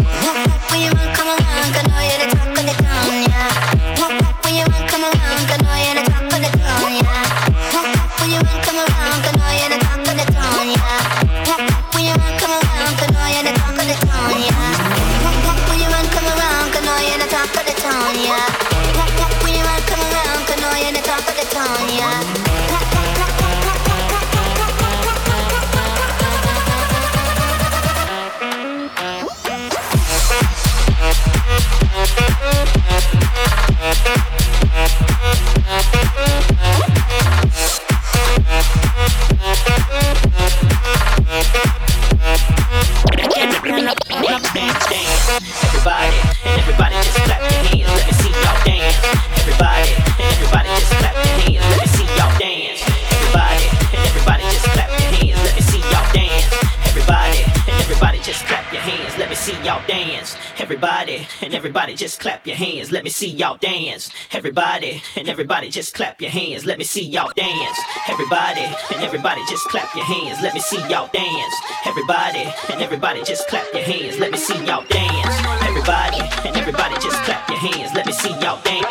Everybody 61.15 61.47
and 61.47 61.55
everybody 61.55 61.95
just 61.95 62.19
clap 62.21 62.47
your 62.47 62.57
hands. 62.57 62.91
Let 62.91 63.05
me 63.05 63.11
see 63.11 63.29
y'all 63.29 63.57
dance. 63.57 64.11
Everybody 64.33 65.03
and 65.17 65.29
everybody 65.29 65.71
just 65.71 65.95
clap 65.95 66.21
your 66.21 66.31
hands. 66.31 66.65
Let 66.65 66.79
me 66.79 66.85
see 66.85 67.05
y'all 67.05 67.31
dance. 67.37 67.79
Everybody 68.09 68.63
and 68.91 69.03
everybody 69.03 69.41
just 69.49 69.69
clap 69.69 69.95
your 69.95 70.05
hands. 70.05 70.43
Let 70.43 70.55
me 70.55 70.61
see 70.61 70.81
y'all 70.89 71.09
dance. 71.13 71.55
Everybody 71.87 72.45
and 72.69 72.81
everybody 72.83 73.23
just 73.23 73.47
clap 73.49 73.73
your 73.73 73.83
hands. 73.85 74.19
Let 74.19 74.33
me 74.33 74.39
see 74.39 74.59
y'all 74.65 74.85
dance. 74.89 75.37
Everybody 75.63 76.21
and 76.47 76.57
everybody 76.57 76.95
just 76.97 77.23
clap 77.23 77.49
your 77.49 77.59
hands. 77.59 77.95
Let 77.95 78.07
me 78.07 78.13
see 78.13 78.35
y'all 78.41 78.61
dance. 78.65 78.85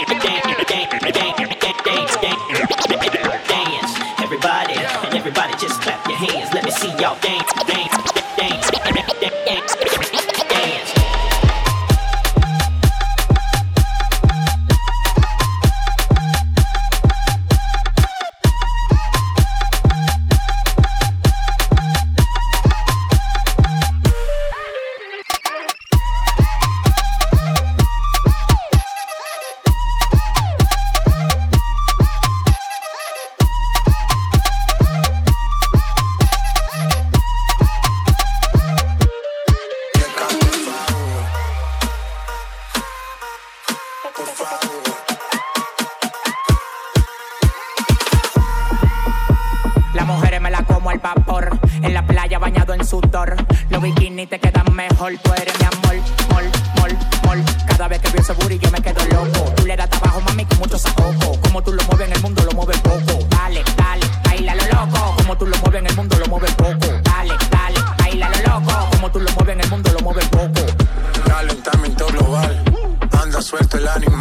Dance, 1.84 2.16
dance. 2.16 3.92
Everybody 4.22 4.74
and 4.74 5.14
everybody 5.14 5.54
just 5.58 5.82
clap 5.82 6.08
your 6.08 6.18
hands. 6.18 6.54
Let 6.54 6.64
me 6.64 6.72
see 6.72 6.92
y'all 6.98 7.20
dance. 7.20 7.63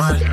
mal. 0.03 0.32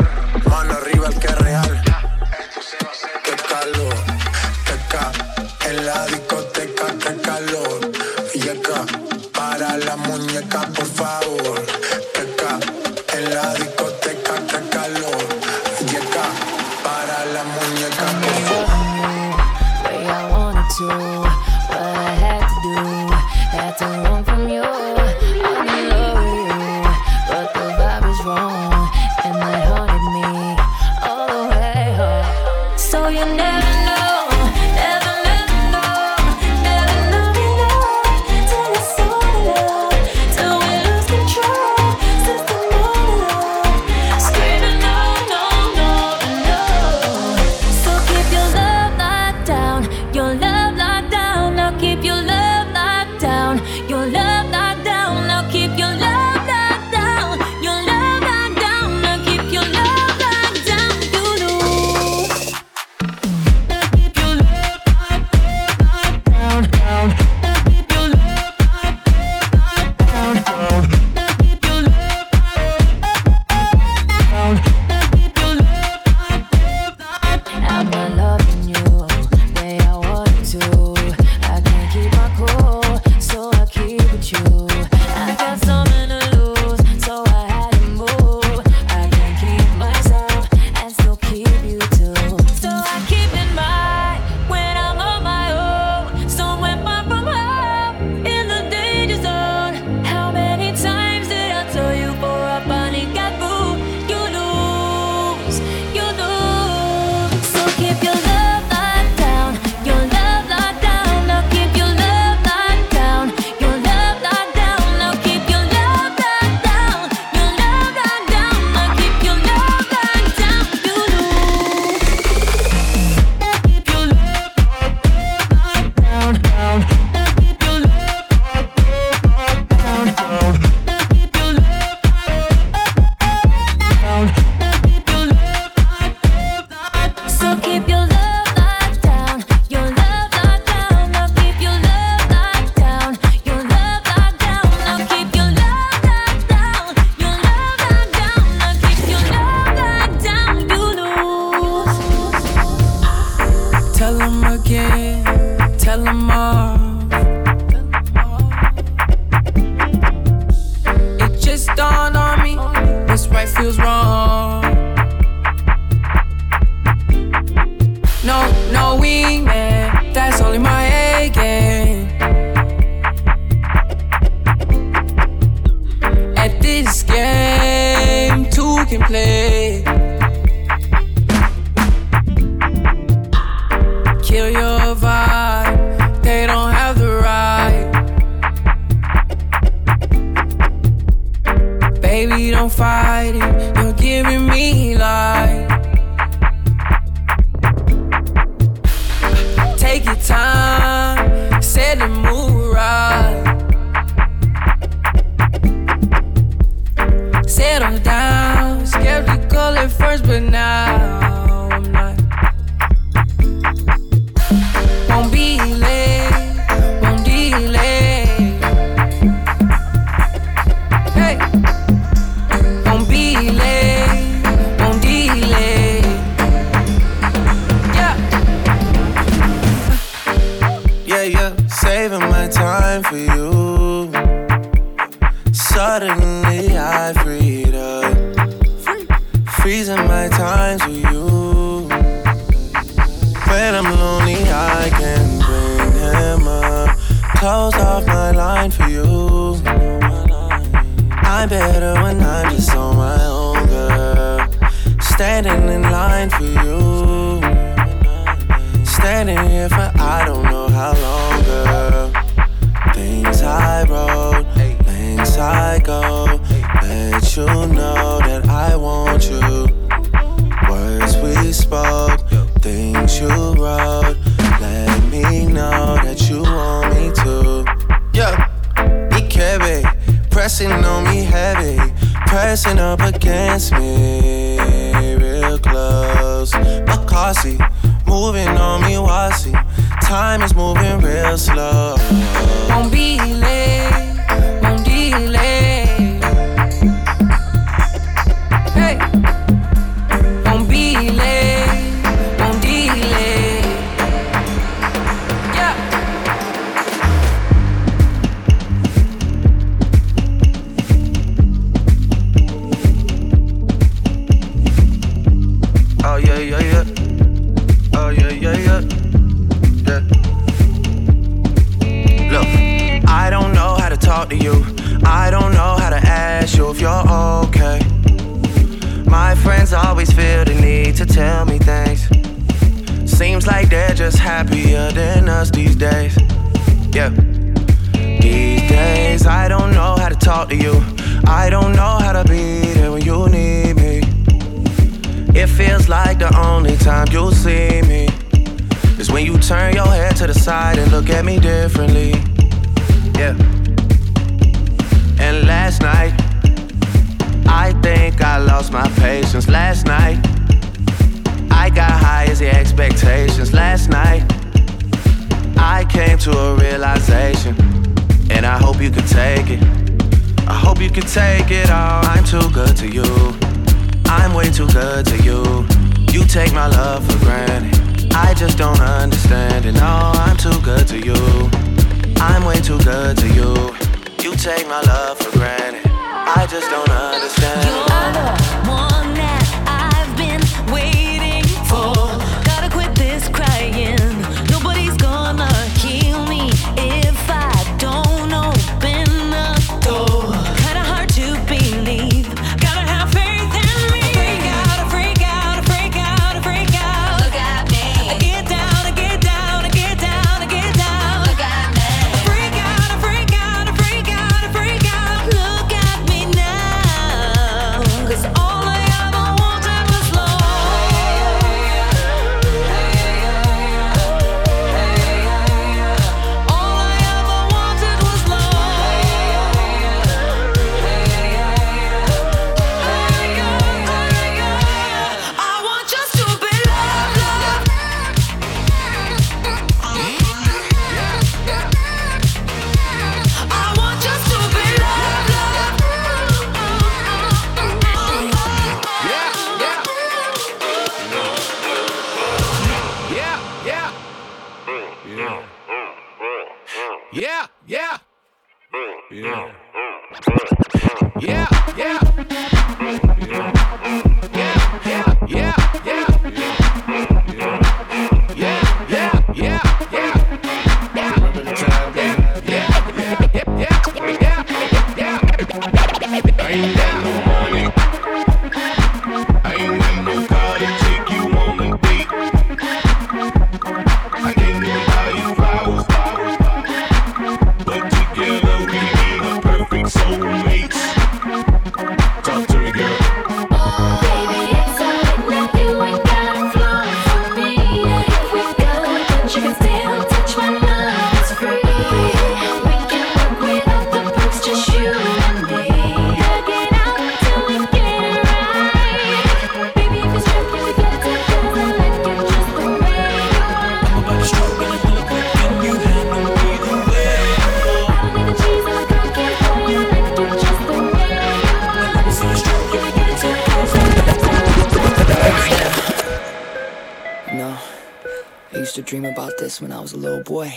this 529.49 529.61
when 529.61 529.71
I 529.71 529.79
was 529.79 529.93
a 529.93 529.97
little 529.97 530.23
boy. 530.23 530.53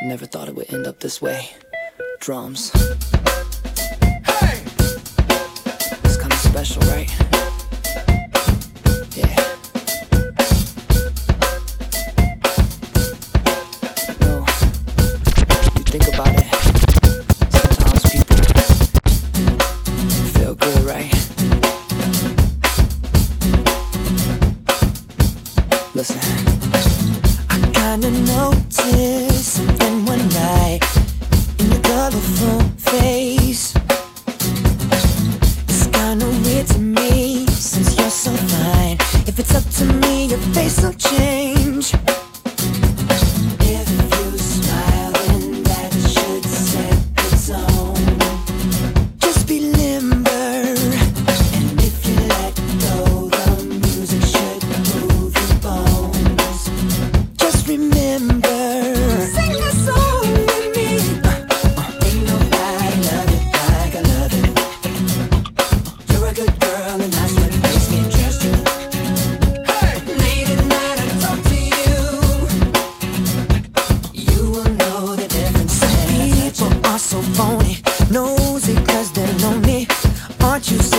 I 0.00 0.04
never 0.06 0.24
thought 0.24 0.46
it 0.46 0.54
would 0.54 0.72
end 0.72 0.86
up 0.86 1.00
this 1.00 1.20
way. 1.20 1.50
Drums. 2.20 2.70
Hey! 4.24 4.62
It's 6.04 6.16
kinda 6.16 6.36
special, 6.36 6.82
right? 6.82 7.23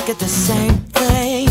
Get 0.05 0.17
at 0.17 0.19
the 0.19 0.27
same 0.27 0.75
thing. 0.93 1.49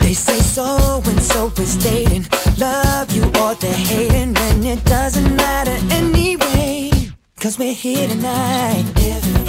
They 0.00 0.12
say 0.12 0.38
so 0.40 1.00
and 1.06 1.22
so 1.22 1.50
is 1.56 1.76
dating. 1.76 2.26
Love 2.58 3.10
you 3.10 3.24
or 3.40 3.54
they're 3.54 3.72
hating, 3.72 4.36
and 4.36 4.62
it 4.66 4.84
doesn't 4.84 5.34
matter 5.36 5.78
anyway. 5.94 6.90
Cause 7.40 7.58
we're 7.58 7.72
here 7.72 8.06
tonight. 8.06 8.84
If 8.96 9.41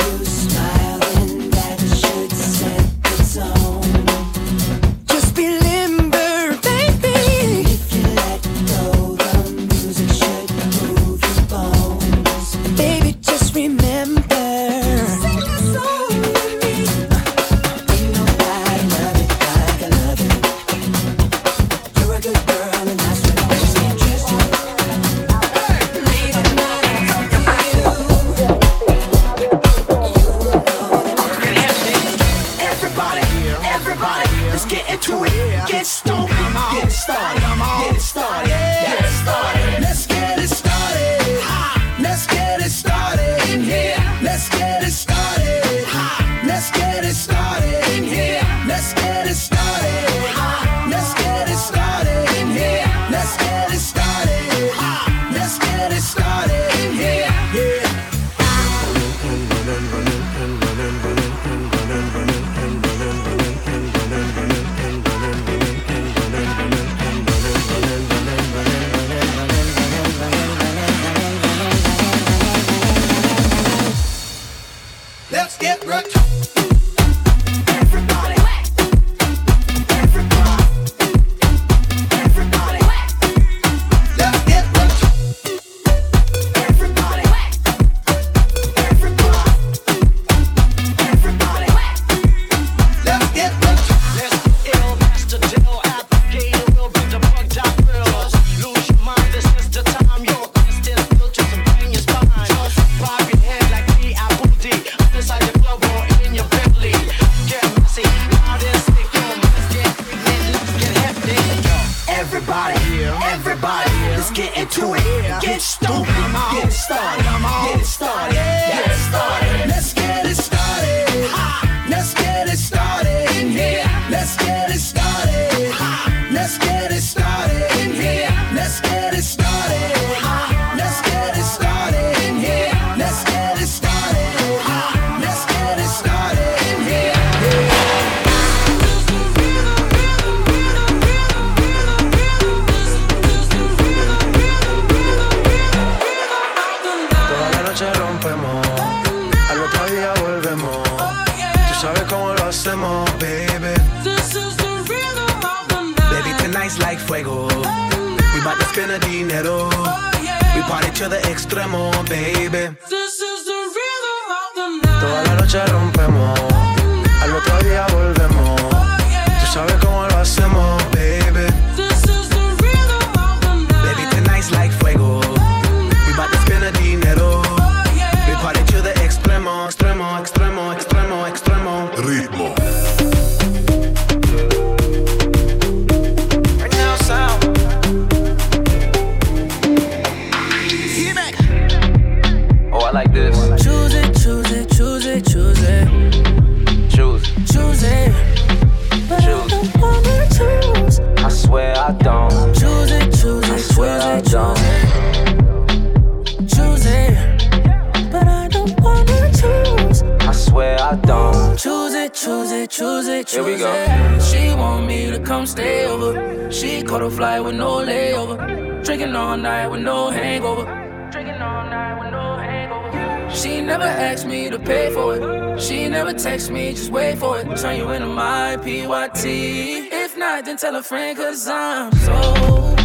caught 216.94 217.02
a 217.02 217.10
flight 217.10 217.44
with 217.44 217.56
no 217.56 217.78
layover. 217.78 218.38
Drinking 218.86 219.16
all 219.16 219.36
night 219.36 219.68
with 219.68 219.82
no 219.82 220.12
hangover. 220.12 220.64
Drinking 221.12 221.41
all 221.41 221.66
night 221.66 222.00
with 222.00 222.12
no 222.12 222.36
hangover. 222.38 223.36
She 223.36 223.62
never 223.62 223.84
asked 223.84 224.28
me 224.28 224.48
to 224.52 224.60
pay 224.60 224.94
for 224.94 225.16
it. 225.16 225.60
She 225.60 225.89
never 225.89 226.14
text 226.14 226.52
me, 226.52 226.74
just 226.74 226.91
wait 226.91 227.18
for 227.18 227.39
it. 227.39 227.46
Turn 227.58 227.78
you 227.78 227.89
into 227.89 228.06
my 228.06 228.58
PYT. 228.58 229.26
If 229.26 230.16
not, 230.18 230.46
then 230.46 230.56
tell 230.58 230.76
a 230.76 230.84
friend, 230.84 231.18
cause 231.18 231.48
I'm 231.48 231.91
so. 231.94 232.76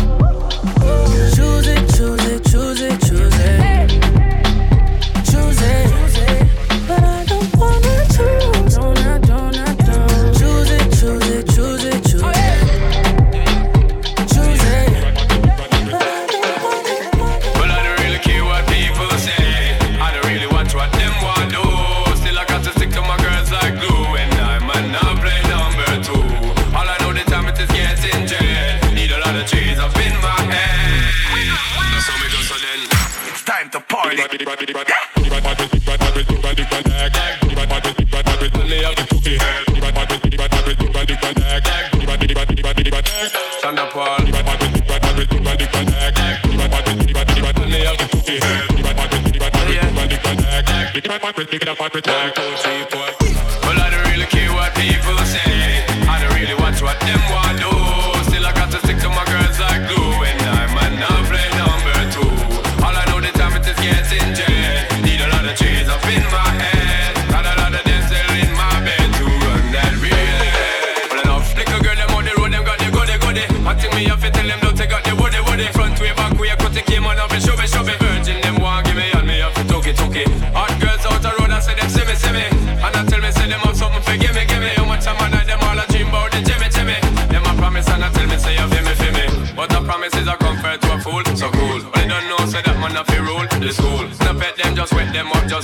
Choose 1.36 1.68
it, 1.76 1.84
choose 1.94 2.24
it, 2.32 2.44
choose 2.50 2.80
it, 2.80 3.00
choose 3.02 3.38
it. 3.40 3.77
my 51.22 51.32
protect, 51.32 51.80
my 51.80 51.88
protect. 51.88 52.38
One, 52.38 52.48
two, 52.50 52.56
three, 52.62 52.84
four. 52.90 53.07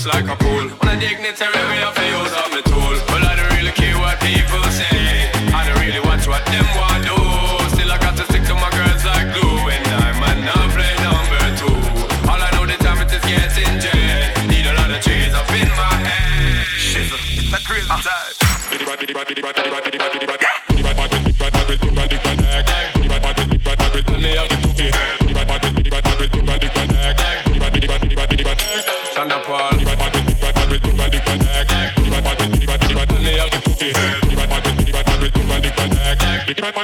like 0.07 0.29
a 0.29 0.37
pool. 0.37 0.71
On 0.83 0.89
a 0.89 1.01
dignitary 1.01 1.53
way 1.53 1.93
for 1.95 2.03
you. 2.03 2.24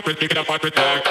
fight 0.01 0.07
with, 0.07 0.19
pick 0.19 0.31
it 0.31 0.39
up, 0.39 0.47
fight 0.47 0.63
with 0.63 0.75
that. 0.75 1.05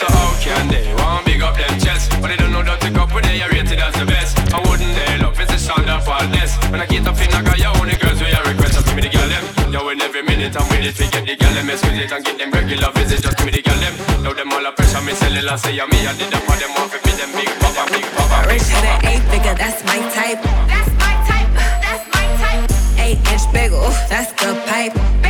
So 0.00 0.06
how 0.08 0.32
can 0.40 0.68
they 0.68 0.88
want 0.96 1.26
big 1.26 1.42
up 1.42 1.56
them 1.56 1.76
chests? 1.80 2.08
But 2.20 2.28
they 2.28 2.36
don't 2.36 2.52
know 2.52 2.62
that 2.62 2.80
pick 2.80 2.96
up 2.96 3.12
when 3.12 3.24
they 3.24 3.42
are 3.42 3.50
rated 3.50 3.78
as 3.78 3.92
the 3.94 4.06
best. 4.06 4.38
I 4.52 4.60
wouldn't 4.64 4.94
they 4.96 5.18
love 5.20 5.36
it's 5.36 5.52
a 5.52 5.58
sound 5.58 5.88
of 5.90 6.08
all 6.08 6.26
this. 6.32 6.56
When 6.72 6.80
I 6.80 6.86
get 6.86 7.04
up 7.06 7.20
in, 7.20 7.28
I 7.34 7.42
got 7.42 7.58
your 7.58 7.76
only 7.76 7.96
girls 8.00 8.20
where 8.20 8.32
I 8.32 8.40
request. 8.48 8.80
Give 8.84 8.96
me 8.96 9.02
the 9.02 9.12
girl 9.12 9.28
them. 9.28 9.44
Yo, 9.72 9.88
in 9.92 10.00
every 10.00 10.22
minute 10.22 10.56
I'm 10.56 10.64
with 10.72 10.88
it, 10.88 10.96
we 10.96 11.06
get 11.12 11.24
the 11.26 11.36
girl 11.36 11.52
them. 11.52 11.68
Excuse 11.68 12.00
it 12.00 12.12
and 12.12 12.24
get 12.24 12.36
them 12.38 12.50
regular 12.50 12.90
visit. 12.96 13.20
Just 13.20 13.36
give 13.36 13.46
me 13.46 13.52
the 13.52 13.62
girl 13.62 13.78
them. 13.80 13.94
Now 14.24 14.32
them 14.32 14.52
all 14.52 14.64
a 14.64 14.72
pressure 14.72 15.04
me 15.04 15.12
cellular 15.12 15.56
say 15.58 15.76
I'm 15.76 15.88
me. 15.92 16.06
I 16.08 16.16
did 16.16 16.32
them 16.32 16.42
for 16.48 16.56
them 16.56 16.72
off 16.80 16.92
with 16.92 17.04
me 17.04 17.12
them 17.20 17.30
big 17.36 17.50
papa, 17.60 17.82
big 17.92 18.06
papa. 18.16 18.48
Rich 18.48 18.68
had 18.72 18.88
an 18.88 18.98
eight 19.04 19.24
figure, 19.28 19.56
that's 19.58 19.84
my 19.84 20.00
type. 20.16 20.40
That's 20.70 20.90
my 20.96 21.12
type. 21.28 21.50
That's 21.84 22.04
my 22.08 22.24
type. 22.40 22.64
Eight 23.04 23.20
inch 23.28 23.44
bagel, 23.52 23.92
that's 24.08 24.32
the 24.40 24.56
pipe 24.64 25.23